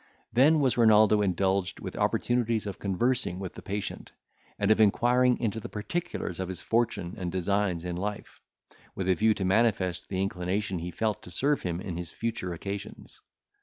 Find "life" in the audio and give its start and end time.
7.97-8.41